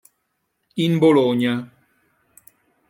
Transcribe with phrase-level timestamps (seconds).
[0.77, 1.53] In Bologna